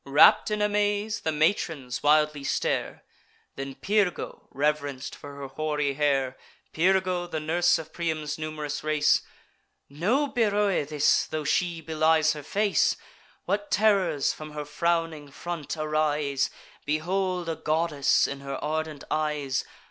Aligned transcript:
Wrapp'd 0.03 0.49
in 0.49 0.63
amaze, 0.63 1.19
the 1.19 1.31
matrons 1.31 2.01
wildly 2.01 2.43
stare: 2.43 3.03
Then 3.55 3.75
Pyrgo, 3.75 4.47
reverenc'd 4.51 5.13
for 5.13 5.35
her 5.35 5.47
hoary 5.47 5.93
hair, 5.93 6.39
Pyrgo, 6.73 7.27
the 7.29 7.39
nurse 7.39 7.77
of 7.77 7.93
Priam's 7.93 8.39
num'rous 8.39 8.81
race: 8.83 9.21
"No 9.91 10.25
Beroe 10.25 10.85
this, 10.85 11.27
tho' 11.27 11.43
she 11.43 11.81
belies 11.81 12.33
her 12.33 12.41
face! 12.41 12.97
What 13.45 13.69
terrors 13.69 14.33
from 14.33 14.53
her 14.53 14.65
frowning 14.65 15.29
front 15.29 15.77
arise! 15.77 16.49
Behold 16.83 17.47
a 17.47 17.55
goddess 17.55 18.25
in 18.25 18.39
her 18.39 18.55
ardent 18.55 19.03
eyes! 19.11 19.63